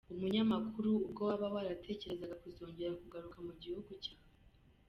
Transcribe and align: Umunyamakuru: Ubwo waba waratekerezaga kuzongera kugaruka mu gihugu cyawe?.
Umunyamakuru: 0.13 0.91
Ubwo 1.05 1.21
waba 1.29 1.47
waratekerezaga 1.55 2.35
kuzongera 2.43 2.99
kugaruka 3.01 3.37
mu 3.47 3.53
gihugu 3.61 3.91
cyawe?. 4.03 4.27